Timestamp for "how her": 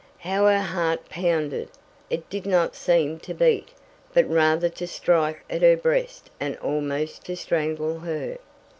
0.17-0.57